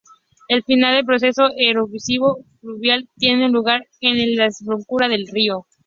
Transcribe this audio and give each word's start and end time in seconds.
El 0.47 0.63
final 0.63 0.95
del 0.95 1.05
proceso 1.05 1.51
erosivo 1.57 2.39
fluvial 2.59 3.07
tiene 3.17 3.47
lugar 3.49 3.85
en 3.99 4.35
la 4.35 4.45
desembocadura 4.45 5.07
del 5.07 5.27
río. 5.27 5.67